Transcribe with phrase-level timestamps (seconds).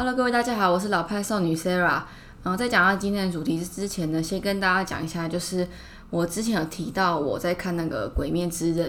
[0.00, 2.00] Hello，各位大家好，我是老派少女 Sarah。
[2.42, 5.68] 然后在讲到今天的主题之前呢，先跟大家讲一下，就是
[6.08, 8.88] 我之前有提到我在看那个《鬼灭之刃》，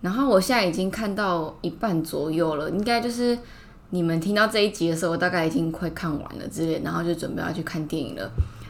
[0.00, 3.38] 然后我现在已经看到一半左右了，应该就是
[3.90, 8.26] 你们听到这一集的时候，我大概已经快看完了之类，然后就准备要去看电影了。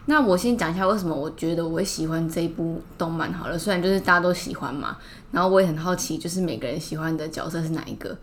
[0.06, 4.96] 那我先讲一下为什么我觉得我喜欢这一部动漫好了，虽然就是大家都喜欢嘛，
[5.30, 8.18] 然后我也很好奇，就是每个人喜欢的角色是哪一个。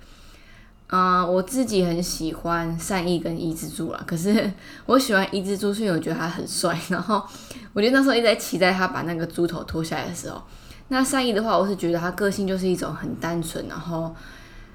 [0.88, 4.04] 嗯，我自己很喜欢善意跟伊之助啦。
[4.06, 4.52] 可是
[4.86, 6.80] 我喜欢伊之助，是因为我觉得他很帅。
[6.90, 7.24] 然后
[7.74, 10.42] 我觉得那时候一直在期待他把那个猪头脱下来的时候。
[10.90, 14.14] 那善意的话，我是觉得他个性就是一种很单纯，然后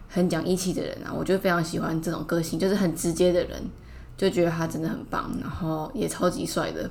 [0.09, 1.13] 很讲义气的人啊。
[1.16, 3.63] 我就非常喜欢这种个性，就是很直接的人，
[4.16, 6.91] 就觉得他真的很棒，然后也超级帅的。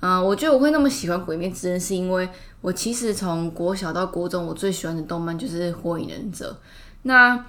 [0.00, 2.28] 嗯，我觉得我会那么喜欢《鬼灭之刃》，是因为
[2.60, 6.52] 我其实从国小到国中，我最喜欢的动漫就是《火影忍者》。
[7.02, 7.44] 那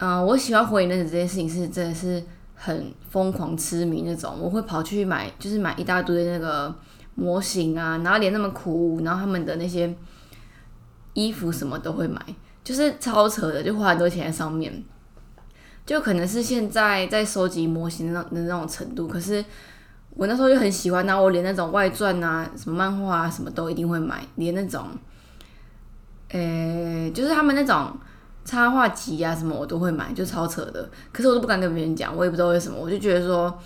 [0.00, 2.22] 嗯，我喜欢火影忍者这件事情是真的是
[2.54, 6.72] 很疯狂痴迷那种，我会跑去买，就是买一大堆那个
[7.16, 9.92] 模型啊，然后连那么苦，然后他们的那些
[11.14, 12.20] 衣服什么都会买，
[12.62, 14.84] 就是超扯的，就花很多钱在上面，
[15.84, 19.44] 就可能是现在在收集模型的那的那种程度，可是
[20.10, 24.86] 我那时候就很喜欢，然后我连那种外传啊、什么漫画啊什么都一定会买，连那种，
[26.28, 27.92] 诶，就是他们那种。
[28.48, 30.88] 插画集啊什么我都会买，就超扯的。
[31.12, 33.58] 可是我都不敢跟别人讲，我也不知道为什么，我就觉得说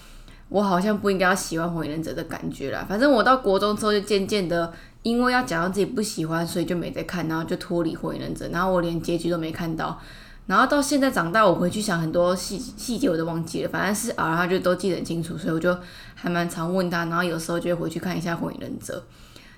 [0.49, 2.85] 我好像不应该要喜欢火影忍者的感觉啦。
[2.89, 4.73] 反正我到国中之后就渐渐的，
[5.05, 10.01] 因为要讲到自己不喜欢，所以就没再看，然后就脱离火影忍者，然后我连结局都没看到。
[10.47, 15.79] 然后到现在长大，我回去想很多细细节我都忘记了，反正是啊，他就都记得很清楚，所以我就
[16.17, 17.05] 还蛮常问他。
[17.05, 19.01] 然后有时候就会回去看一下火影忍者，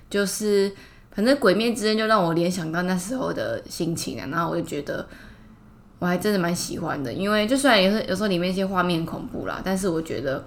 [0.07, 0.71] 就是。
[1.15, 5.07] 反正《鬼灭之刃》就让我联想到那时候的心情啊，然后我就觉得
[5.97, 10.43] 我还真的蛮喜欢的，因为就算有时有时候里面一些画面恐怖啦，但是我觉得，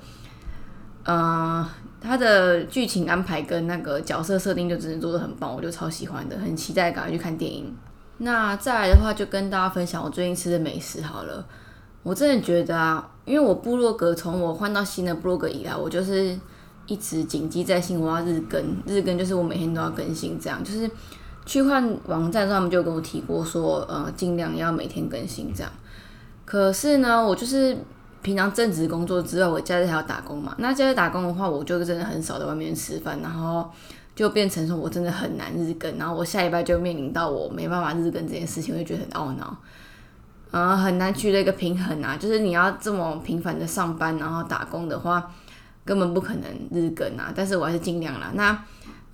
[1.07, 1.65] 嗯，
[2.03, 7.75] 它的剧情安排跟那个角色设定就真的做的很棒，我就超喜欢的，很期待赶快去看电影。
[8.19, 11.47] 那再来的话，就跟大家分享我最近吃的美食好了。
[12.03, 16.39] 我真的觉得啊，因为我部落格从我换到新的部落格以来，我就是。
[16.89, 20.91] 一直谨记在心，我要日更，日更就是我每天都要更新，这样就是
[21.45, 25.71] 去换网站上，他们就跟我提过说，呃，尽量要每天更新这样。
[26.47, 27.77] 可是呢，我就是
[28.23, 30.55] 平常正职工作之外，我假日还要打工嘛。
[30.57, 33.71] 那假日打工的话，我就真的很少在外面吃饭，然后
[34.17, 39.55] 就变成说我真的很难日更，然后我下礼拜就面临到我没办法日更这件事情，我就觉得很懊恼，
[40.53, 42.17] 呃，很难取得一个平衡啊。
[42.17, 45.31] 就是你要这么频繁的上班，然后打工的话。
[45.89, 47.33] 根本不可能日更啊！
[47.35, 48.31] 但是我还是尽量啦。
[48.35, 48.63] 那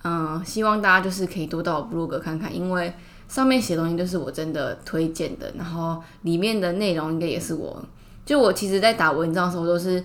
[0.03, 2.93] 嗯，希望大家就是可以多到我 blog 看看，因为
[3.29, 7.81] 上面写东西都是我真的推荐的，然后里面的内容应该也是我。
[8.25, 10.03] 就我其实，在打文章的时候都是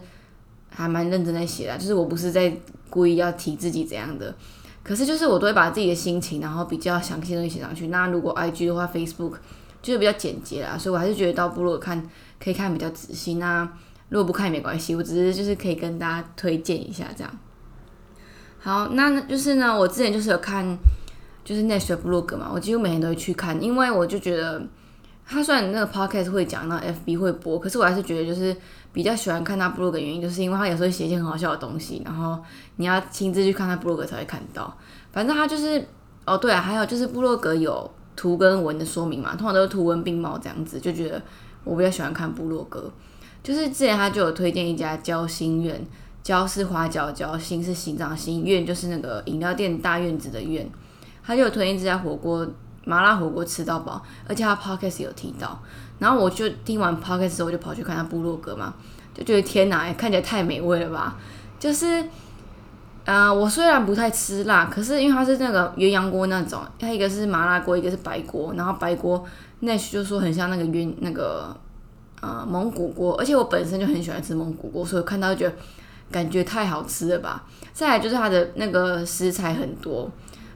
[0.68, 2.56] 还蛮认真在写的，就是我不是在
[2.88, 4.32] 故意要提自己怎样的。
[4.84, 7.88] 可是就是我都会把自己的心情，然后比较详细的东西写上去。
[7.88, 9.32] 那如果 IG 的话，Facebook
[9.82, 12.08] 就是比较简洁啦，所以我还是觉得到部落看
[12.42, 13.34] 可以看比较仔细。
[13.34, 13.68] 那
[14.10, 17.38] 如果不看也没关系，我只是就是可以跟大家推荐一下这样。
[18.58, 20.78] 好，那就是呢，我之前就是有看，
[21.42, 24.62] 就是 Nash 的 blog 嘛，我几乎每天都会去看，因为我就觉得
[25.26, 28.54] 他虽然那个 podcast 会讲，那 FB 会播，可是我还是觉得就是
[28.92, 32.38] 比较喜欢看他 blog 的原因，就是因为他有时候写一些很好笑的东西，然后
[32.76, 34.76] 你要亲自去看他 blog 才会看到。
[35.12, 35.82] 反正他就是
[36.26, 41.22] 哦，对啊，还有就是部落格有图跟文的说明嘛，通常都是图文并茂这样子，就觉得
[41.64, 42.92] 我比较喜欢看部落格。
[43.42, 45.82] 就是之前他就有推荐一家交心苑，
[46.22, 50.68] 交是花椒交，心是心脏心，苑就是那个饮料店大院子的院，
[51.24, 52.46] 他就有推荐这家火锅
[52.84, 55.58] 麻辣火锅吃到饱，而且他 podcast 有提到，
[55.98, 58.74] 然后我就听完 podcast 之后，我就跑去看他部落格嘛，
[59.14, 61.16] 就觉得天哪，看起来太美味了吧！
[61.58, 62.04] 就是，
[63.06, 69.24] 呃，我虽然不太吃辣，可是因为它是那个鸳鸯锅那种，它一个是麻辣锅，一个是白锅，然后白锅
[69.60, 71.56] 那就说很像那个鸳那个。
[72.20, 75.54] 啊，蒙古锅，而且我本身就很喜欢吃蒙古锅，所以看到觉得
[76.10, 77.46] 感觉太好吃了吧。
[77.72, 80.10] 再来就是它的那个食材很多，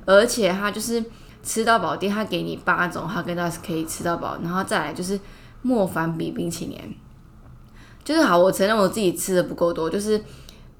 [0.05, 1.02] 而且它就是
[1.43, 5.19] 吃到饱店，它给你八种哈根达斯可以吃到饱，然后再来就是
[5.62, 6.78] 莫凡比冰淇淋，
[8.05, 10.22] 就是好，我承认我自己吃的不够多，就是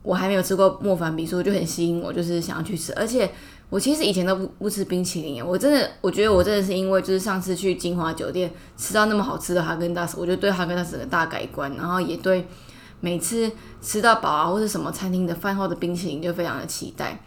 [0.03, 3.31] 我还没有吃过莫凡比，所以就很吸引我，就是想要去吃，而且。
[3.71, 12.47] 我其实以前都不不吃冰淇淋，我真的我觉得我真的是因为就是上次去金华酒店吃到那么好吃的哈根达斯，我就对哈根达斯的大改观，然后也对
[13.01, 13.51] 每次
[13.83, 17.21] 吃到饱啊或者什么餐厅的饭后的冰淇淋就非常的期待。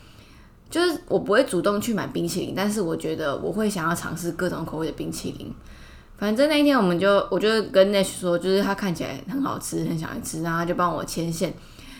[0.69, 5.54] 就是我不会主动去买冰淇淋，但是我觉得我会想要尝试各种口味的冰淇淋。
[6.18, 11.54] 反正那一天我们就，我就跟 Nash 说，就是他看起来很好吃，很想吃，然后他就帮我牵线，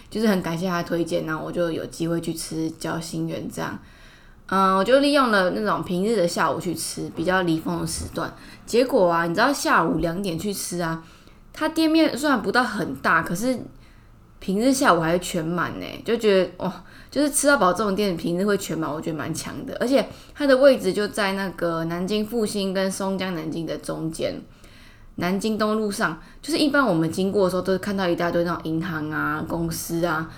[0.10, 3.78] 就是很感谢他推荐，然后我就有机会去吃交心园这样。
[4.49, 8.33] 嗯，我就利用了那种平日的下午去吃，比较离峰的时段。
[8.65, 11.03] 结果啊，你知道下午两点去吃啊，
[11.51, 13.59] 它店面虽然不到很大，可是
[14.39, 19.75] 平日下午还是全满呢，就觉得哇，就是吃到饱这种店平日会全满，我觉得蛮强的。
[19.81, 24.41] 而且它的位置就在那个南京复兴跟松江南京的中间，
[25.15, 30.31] 南京东路上，就是一般我们经过的时候都是看到一大堆那种银行啊、公司啊。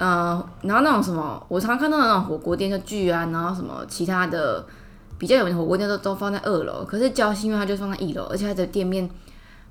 [0.00, 4.64] 嗯，然后那种什么，我常常看到的那种火锅店，就聚啊，然后什么其他的
[5.18, 9.10] 比较有名的火锅店都都放在二楼，可是交心因为它就放在一楼，而且它的店面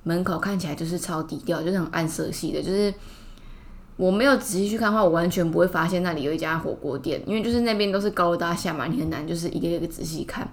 [0.03, 2.94] 门口看起来就是超低调，就是很暗色系的，就是
[3.95, 10.45] 我没有仔细去看的话，我完全不会发现那里有一家火锅店，因为就是那边都是高楼大厦嘛，你很难就是一个一个仔细看。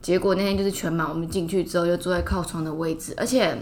[0.00, 3.54] 结果那天就是全满，我们进去之后就坐在靠窗的位置，而且。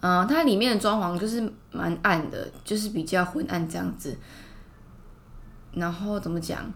[0.00, 1.42] 嗯，它里面的装潢就是
[1.72, 4.16] 蛮暗的，就是比较昏暗这样子。
[5.72, 6.72] 然后怎么讲？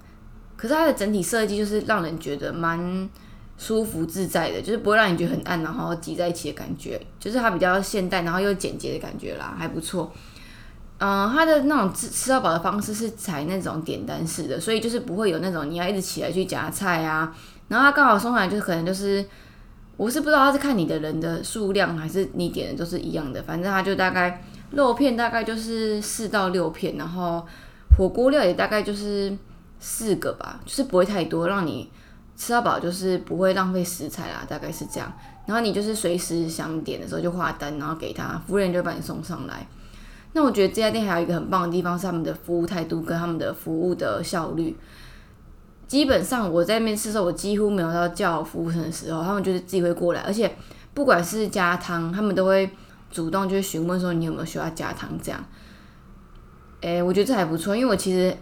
[0.56, 3.08] 可是它的整体设计就是让人觉得蛮
[3.56, 7.00] 舒服自在的，就是不会让你觉得很暗，然后挤在一起的感觉。
[7.20, 10.12] 就是它比较现代，然后又简洁的感觉啦，还不错。
[10.98, 17.32] 嗯，它的那种吃吃到饱的方式是采那种点单式的，所以就是不会有那种你要一直起来去夹菜啊。
[17.68, 19.24] 然后它刚好送来就是可能就是。
[19.96, 23.42] 我是不知道他是看你的人的数量，还是你点的都是一样的。
[23.42, 27.46] 反正他就大概肉片大概就是四到六片，然后
[27.96, 29.36] 火锅料也大概就是
[29.78, 31.90] 四个吧，就是不会太多，让你
[32.36, 35.12] 吃到饱，就是不会浪费食材啦，大概是这样。
[35.46, 39.66] 然后你就是随时想点的时候就画单，然后给他，服务员就把你送上来。
[40.32, 44.74] 那我觉得这家店还有一个很棒的地方是他们的服务态度跟他们的服务的效率。
[45.92, 50.50] 基本上我在面试的时候，我几乎没有到叫服务生的时候，他们就是自己会过来，而且
[50.94, 52.70] 不管是加汤，他们都会
[53.10, 55.44] 主动就询问说你有没有需要加汤这样。
[56.80, 58.34] 诶，我觉得这还不错，因为我其实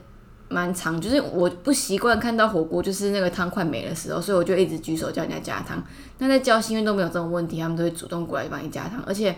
[0.49, 5.83] 蛮常，就是我不习惯看到火锅就是那个汤快没的时候，所以我就一直举手叫人家加汤。
[6.19, 9.35] 那在交心院都没有这种问题，他们都会主动过来帮你加汤，而且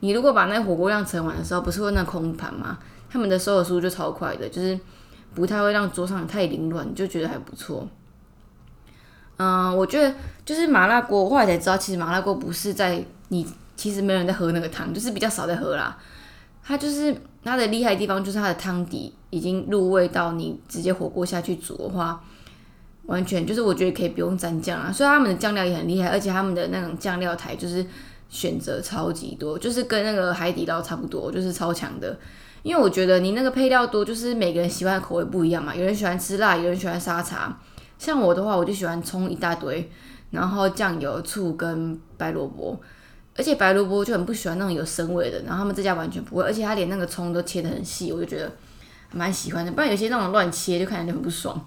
[0.00, 2.80] 你如果把那火锅量盛完的时候，不是会那空盘吗？
[3.08, 4.76] 他们的收的速度就超快的，就是。
[5.34, 7.88] 不太会让桌上太凌乱，就觉得还不错。
[9.38, 10.14] 嗯，我觉得
[10.44, 13.46] 就是麻辣锅，我后来才知道，其实麻辣锅不是在你
[13.76, 15.98] 其实没有人在喝那个汤，就是比较少在喝啦。
[16.62, 22.22] 它就是它的厉害的地方，就是它的汤底已经入味到你直接火锅下去煮的话，
[23.06, 24.92] 完全就是我觉得可以不用蘸酱啊。
[24.92, 27.84] 所以他们的酱料也很厉害，而且他们的那种酱料台就是
[28.28, 32.16] 选择超级多，就是跟那个海底捞差不多，就是超强的。
[32.62, 35.74] 因为我觉得你那个配料多，就是每个人喜欢的口味不一样嘛。
[35.74, 37.58] 有人喜欢吃辣，有人喜欢沙茶。
[37.98, 39.90] 像我的话，我就喜欢葱一大堆，
[40.30, 42.80] 然后酱油、醋跟白萝卜。
[43.36, 48.52] 而且白萝卜就很不喜欢那种有生味的，然后他们这家完全不会，而且他连那个葱都切得很细，我就觉得
[49.10, 49.72] 蛮喜欢的。
[49.72, 51.66] 不然有些那种乱切就看起来就很不爽。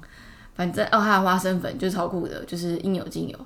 [0.56, 3.38] 反正哦，还有花生粉，就是超酷的，就是应有尽有。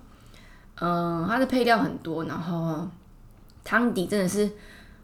[0.81, 2.88] 嗯，它的配料很多，然后
[3.63, 4.50] 汤底真的是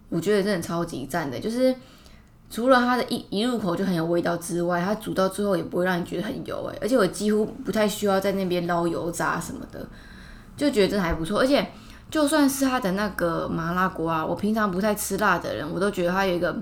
[0.10, 1.76] 我觉得真的超级赞的，就是。
[2.50, 9.86] 除了它的一一入口就很有味道之外，它煮到最后也不会让你觉得很油诶，而且我几乎不太需要在那边捞油炸什么的，
[10.56, 11.40] 就觉得真的还不错。
[11.40, 11.68] 而且
[12.10, 16.56] 就算是它的那个麻辣锅啊，我平常不太吃辣的人，我都觉得它有一个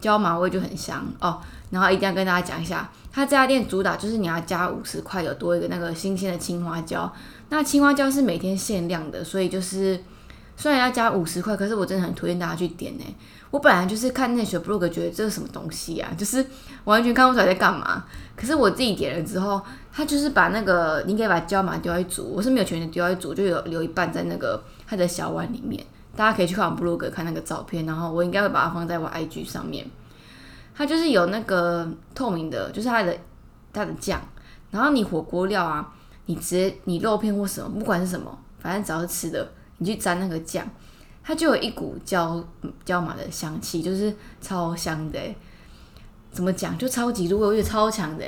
[0.00, 1.40] 椒麻味就很香哦。
[1.70, 7.12] 然后一定要跟大家讲一下，它这家店主打就是你要加五十块，有多一个那个新鲜的青花椒。
[7.48, 10.00] 那青花椒是每天限量的，所以就是
[10.56, 13.04] 虽然要加五十块，可是我真的很推荐大家去点呢。
[13.56, 16.44] 我本来就是看那些 blog 觉得这是什么东西啊，就是
[16.84, 18.04] 完全看不出来在干嘛。
[18.36, 19.58] 可是我自己点了之后，
[19.90, 25.82] 他就是把那个你可以把椒麻丢在煮，我是没有全的丢在煮，就有留一半在那个他的小碗里面。
[26.14, 29.86] 大家可以去看我 blog 看那个照片，然后我应该会把它放在我 IG 上面。
[30.74, 33.16] 它就是有那个透明的，就是它的
[33.72, 34.20] 它的酱，
[34.70, 35.94] 然后你火锅料啊，
[36.26, 40.68] 你直接你肉片或什么，不管是什么，反正只要是吃的，你去沾那个酱。
[41.28, 42.40] 它就有一股椒
[42.84, 45.18] 椒麻的香气，就是超香的，
[46.30, 48.24] 怎么讲就超级入味，我觉得超强的，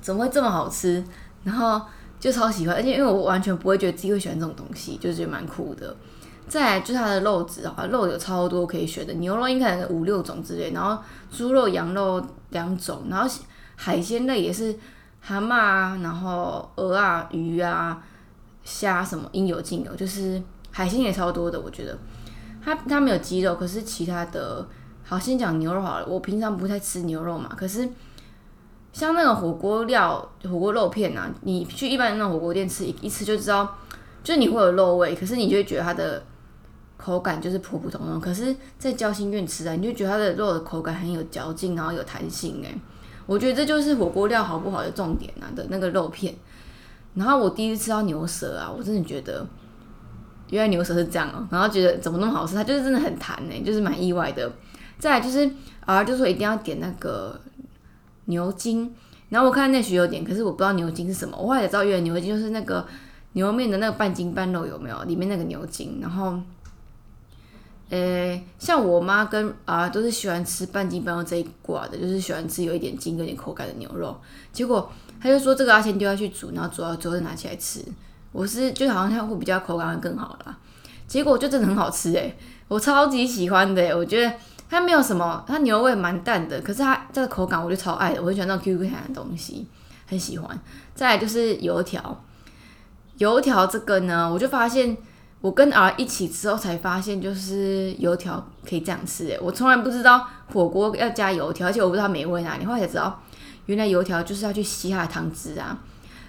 [0.00, 1.04] 怎么会这么好吃？
[1.42, 1.82] 然后
[2.20, 5.96] 就超喜欢，而且因为我完全不会觉得自己会喜欢这种东西，就是觉得蛮酷的。
[6.46, 11.02] 再来就是它的肉质啊，肉有超多可以选的，牛肉应该有五六种之类，然后
[11.32, 13.28] 猪肉、羊肉两种，然后
[13.74, 14.72] 海鲜类也是
[15.20, 18.00] 蛤蟆啊，然后鹅啊、鱼啊、
[18.62, 20.40] 虾什么应有尽有，就是。
[20.78, 21.98] 海鲜也超多的，我觉得，
[22.64, 24.64] 它它没有鸡肉，可是其他的，
[25.02, 26.06] 好先讲牛肉好了。
[26.06, 27.88] 我平常不太吃牛肉嘛，可是
[28.92, 33.76] 像那种火锅料、火锅肉片啊，你去一般的那种火锅店吃一一吃就知道，
[34.22, 36.22] 就你会有肉味，可是你就会觉得它的
[36.96, 38.20] 口感就是普普通通。
[38.20, 42.62] 可是，在交心院吃啊，你就觉得它的肉的口感很有嚼劲，然后有弹性。
[42.62, 42.80] 诶，
[43.26, 46.36] 我觉得这就是火锅料好不好的重点啊的那个肉片。
[47.14, 49.44] 然后我第一次吃到牛舌啊，我真的觉得
[50.50, 54.50] 原来牛舌是这样哦，然后觉得怎么那么好吃，它就是真的很弹呢，就是蛮意外的。
[54.98, 55.48] 再来就是
[55.86, 57.40] 啊，就说一定要点那个
[58.24, 58.92] 牛筋，
[59.28, 61.36] 然后我看那许有点，可是我不知道牛筋是什么。
[61.36, 62.84] 我后来才知道，原来牛筋就是那个
[63.34, 65.00] 牛肉面的那个半筋半肉有没有？
[65.04, 65.98] 里面那个牛筋。
[66.00, 66.40] 然后，
[67.90, 74.20] 呃，像我妈跟啊都是喜欢吃半筋半肉这一挂的，就是喜欢吃有一点筋、有点口感的牛肉。
[74.52, 74.90] 结果
[75.20, 77.84] 他就说这个要先丢下去煮，然后煮好之后再拿起来吃。
[78.32, 80.56] 我是就好像它会比较口感会更好啦。
[81.06, 82.36] 结果就真的很好吃诶，
[82.68, 84.32] 我超级喜欢的，我觉得。
[84.70, 89.66] 它没有什么，它牛味蛮淡的，可是它这个口感我就超爱的，我很喜欢那种 Q Q 弹的东西，
[90.06, 90.60] 很喜欢。
[90.94, 92.22] 再来就是油条，
[93.16, 94.94] 油条这个呢，我就发现
[95.40, 103.22] 我跟 R 一起之后才发现，就是油条可以这样吃诶，我从来不知道火锅要加油条，而且我不知道美味哪里，后来才知道
[103.64, 105.78] 原来油条就是要去吸它的汤汁啊。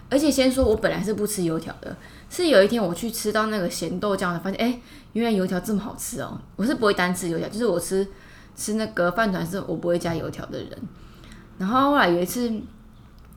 [0.10, 1.96] 而且先说我本来是不吃油条的，
[2.30, 4.80] 是有一天我去吃到那个咸豆浆，才发现哎，
[5.14, 6.40] 原来油条这么好吃哦。
[6.56, 8.08] 我是不会单吃油条，就是我吃。
[8.56, 10.70] 吃那个饭团是我不会加油条的人，
[11.58, 12.52] 然后后来有一次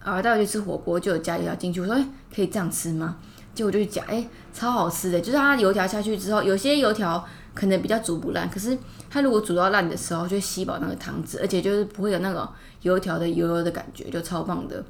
[0.02, 3.16] 啊带我去吃火锅，就有加油条进去，我说哎可以这样吃吗？
[3.54, 7.24] 结果就去加，哎超好吃的，就是它油条下去之后，有些油条
[7.54, 8.76] 可能比较煮不烂，可是
[9.08, 12.48] 它如果煮到烂的时候，就吸饱那个汤汁，而且就是不会有那种
[12.80, 14.84] 油条的油油的感觉，就超棒的。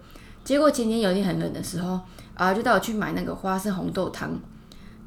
[0.45, 2.01] 结果前天有一天很冷的时候
[2.35, 4.31] 啊，就带我去买那个花生红豆汤，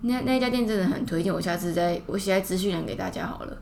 [0.01, 3.57] 那那家店真的很推荐，我下次再我写在资讯栏给大家好了。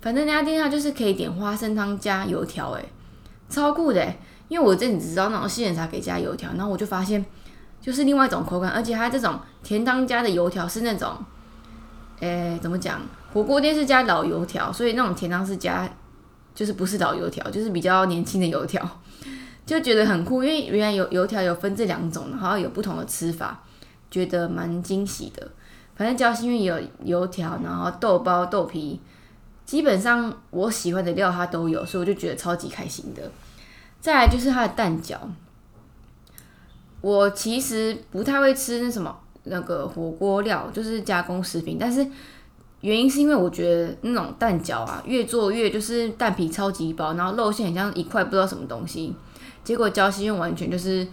[0.00, 2.88] 反正那家店它就是可以点花生汤加油条，诶，
[3.48, 4.14] 超酷的！
[4.46, 7.24] 因为我这里只知道那种杏仁茶可以加油条，然后我就发现
[7.80, 11.16] 就是另外一种口感，而且它这种甜汤加的油条是那种，
[12.20, 13.00] 诶，怎么讲？
[13.32, 15.86] 火锅店是加老油条，所以那种甜汤是加
[16.54, 18.82] 就是不是老油条，就是比较年轻的油条，
[19.68, 20.42] 就觉得很酷。
[20.42, 23.62] 因为原来油油条有分这两种，然后有不同的吃法，
[24.10, 25.46] 觉得蛮惊喜的。
[25.94, 28.98] 反正交心因为有油条，然后豆包、豆皮。
[29.66, 33.30] 基本上我喜欢的料它都有，所以我就觉得超级开心的。
[34.00, 35.18] 再来就是它的蛋饺，
[37.02, 41.76] 我其实不太会吃那什么那个火锅料，就是加工食品。
[41.78, 42.06] 但是
[42.80, 49.14] 原因是因为我觉得那种蛋饺啊，越做越就是蛋皮超级薄，然后肉馅很像一块不知道什么东西。
[49.64, 51.06] 结果焦西用完全就是，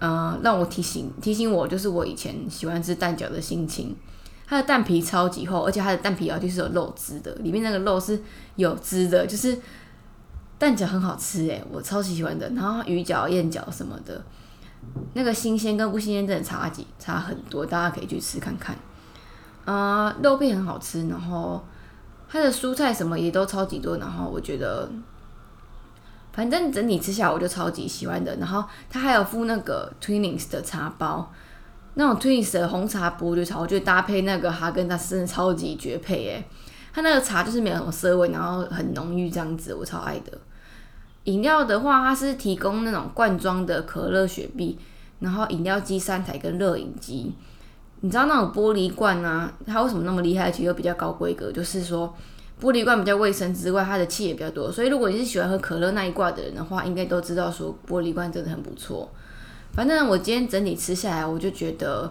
[0.00, 3.94] 嗯，让我提醒提醒我，就是我以前喜欢吃蛋饺的心情。
[4.48, 8.22] 它的蛋皮超级厚，而且它的蛋皮啊就是有肉汁的，里面那个肉是
[8.54, 9.58] 有汁的，就是
[10.56, 12.48] 蛋饺很好吃诶，我超级喜欢的。
[12.50, 14.24] 然后鱼饺、燕饺什么的，
[15.14, 18.76] 那个新鲜跟不新鲜真的差几差很多，大家可以去吃看看。
[19.64, 21.64] 啊，肉片很好吃，然后
[22.28, 24.88] 它的蔬菜什么也都超级多，然后我觉得
[26.36, 28.36] 反正整体吃下来我就超级喜欢的。
[28.36, 31.32] 然后它还有附那个 Twinings 的茶包。
[31.94, 36.44] 那种 Twinings 的红茶薄绿茶，我觉得搭配那个哈根达斯真的超级绝配诶。
[36.92, 40.38] 它那个茶就是没有什么涩味，然后很浓郁这样子，我超爱的。
[41.24, 44.78] 饮料的话，它是提供那种罐装的可乐、雪碧，
[45.20, 47.34] 然后饮料机三台跟热饮机。
[48.00, 50.50] 你知道那种玻璃罐啊，它为什么那么厉害？
[50.50, 52.14] 其实又比较高规格，就是说
[52.60, 54.72] 玻璃罐比较卫生之外，它的气也比较多。
[54.72, 59.10] 所以如果你是喜欢喝可乐那一挂的人的话，应该都知道说玻璃罐真的很不错。
[59.72, 62.10] 反正我今天整体吃下来，我就觉得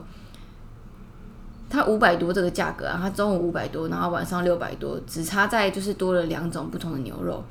[1.68, 7.44] 它五百多这个价格啊，它中午五百多，然后晚上六百多，只差在就是多了两种不同的牛肉，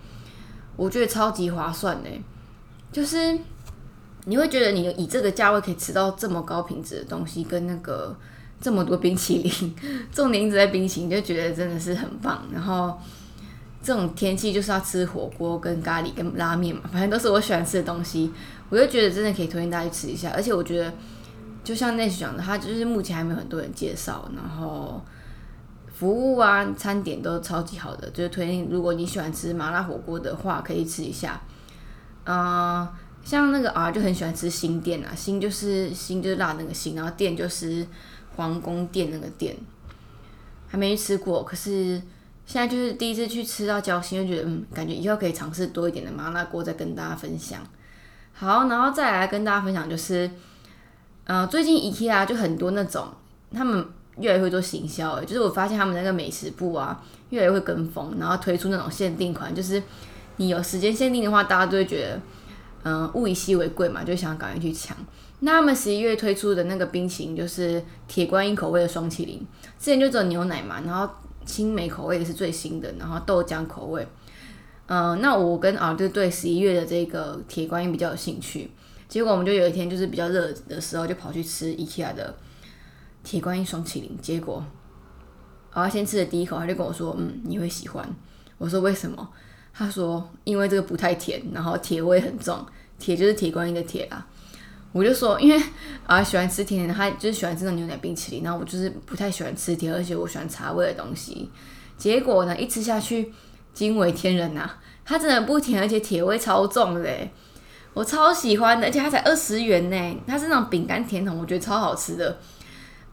[0.77, 2.09] 我觉得超级划算呢。
[2.93, 3.37] 就是
[4.27, 8.17] 你会觉得你以这个价位可以吃到这么高品质的东西，跟那个
[8.65, 9.75] 这么多冰淇淋，
[10.11, 12.43] 重点一直在冰淇淋，就觉得真的是很棒。
[12.51, 12.99] 然后
[13.83, 18.33] 这种天气就是要吃火锅、跟咖喱、跟拉面嘛，反正都是我喜欢吃的东西。
[18.71, 20.91] 我就觉得真的可以推荐大家去吃一下，而且我觉得
[21.63, 25.05] 就像那讲的，它就是目前还没有很多人介绍，然后
[25.95, 31.39] 服务啊、餐点都超级好的，就是推荐如果你喜欢吃麻辣火锅的话，可以吃一下。
[32.25, 32.89] 嗯，
[33.23, 37.87] 像那个啊，就很喜欢吃新店啊，新就是新就是辣那个新，然后店就是
[38.37, 39.57] 皇宫店那个店，
[40.69, 42.03] 还没吃过，可是
[42.47, 47.61] 现在就是第一次去吃到交心，就觉得嗯，感觉以后可以尝试多一点的麻辣锅，再跟大家分享。
[48.33, 50.29] 好，然后再来跟大家分享，就是，
[51.25, 53.07] 呃，最近 IKEA 就很多那种，
[53.53, 53.87] 他们
[54.19, 57.01] 越来越会做行销，就是我发现他们那个美食部啊，
[57.31, 59.81] 越来越会跟风，然后推出那种限定款，就是
[60.37, 62.21] 你有时间限定的话，大家都会觉得，
[62.83, 64.97] 嗯，物以稀为贵嘛，就想赶快去抢。
[65.45, 69.47] 那他们十一月推出的那个冰淇淋就是铁观音口味的双麒麟，
[69.79, 71.07] 之前就只有牛奶嘛，然后
[71.45, 74.07] 青梅口味的是最新的，然后豆浆口味。
[74.87, 78.71] 嗯，那我跟啊就对十一月的这个铁观音比较有兴趣，
[79.07, 82.35] 结果我们就有一天就是比较热的时候，就跑去吃 IKEA 的
[83.23, 84.65] 铁观音双麒麟，结果
[85.71, 88.09] 啊先吃了第一口，他就跟我说，嗯，你会喜欢。
[88.57, 89.29] 我说为什么？
[89.75, 92.65] 他说因为这个不太甜，然后铁味很重，
[92.99, 94.27] 铁就是铁观音的铁啊。
[94.95, 95.63] 我就说，因为
[96.07, 101.51] 啊喜欢吃甜的，他就是喜欢吃那种牛奶冰淇淋，然后我就是不太喜欢吃甜，而且我喜欢茶味的东西。
[101.99, 103.31] 结果呢，一吃下去。
[103.75, 104.71] 惊为天人呐！
[105.05, 107.11] 它真的不甜，而且铁味超重的，
[107.93, 110.23] 我超喜欢的，而且它才二十元呢。
[110.29, 112.39] 它是那种饼干甜筒，我觉得超好吃的。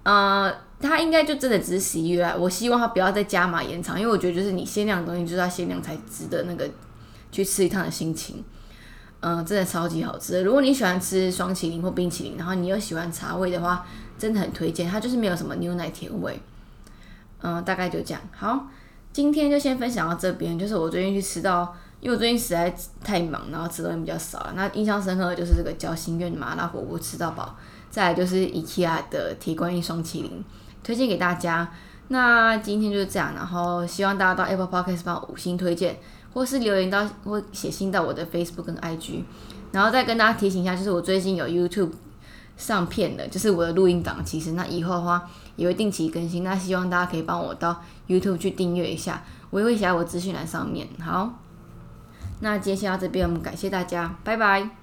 [0.03, 6.69] 呃，它应该就真的只是十一月，我希望它不要再加码延长，因为我觉得就是你限量的东西就是要限量才值得那个
[7.31, 8.43] 去吃一趟的心情。
[9.21, 10.43] 嗯，真的超级好吃。
[10.43, 13.85] 如果你喜欢吃双麒麟或冰淇淋，然后你又喜欢茶味的话，
[14.19, 14.87] 真的很推荐。
[14.87, 16.39] 它就是没有什么牛奶甜味。
[17.41, 18.21] 嗯，大概就这样。
[18.31, 18.67] 好。
[19.13, 22.73] 今天就先分享到这边，就是我最近去吃到，因为我最近实在
[23.03, 24.53] 太忙，然后吃东西比较少了。
[24.55, 27.57] 那印象深刻的就是这个交心苑麻辣火锅吃到饱，
[27.89, 30.41] 再来就是 IKEA 的铁观音双麒麟，
[30.81, 31.69] 推荐给大家。
[32.07, 35.97] 那今天就是这样，然后希望大家到 Apple Podcast 帮五星推荐，
[36.33, 39.23] 或是留言到或写信到我的 Facebook 跟 IG，
[39.71, 41.91] 然后再跟大家提醒一下，就是我最近有 YouTube。
[42.57, 44.23] 上片的，就是我的录音档。
[44.23, 46.43] 其实那以后的话也会定期更新。
[46.43, 50.87] 那希望大家可以帮我到 YouTube 去订阅一下，我也会写在我资讯栏上面。
[51.03, 51.39] 好，
[52.41, 54.80] 那今天先到这边，我们感谢大家，拜拜。